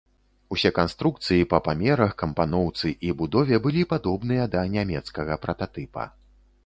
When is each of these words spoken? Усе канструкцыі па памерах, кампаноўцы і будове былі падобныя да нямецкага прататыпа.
Усе 0.55 0.69
канструкцыі 0.77 1.47
па 1.51 1.59
памерах, 1.67 2.15
кампаноўцы 2.23 2.87
і 3.09 3.13
будове 3.21 3.55
былі 3.67 3.87
падобныя 3.93 4.43
да 4.57 4.67
нямецкага 4.77 5.33
прататыпа. 5.45 6.09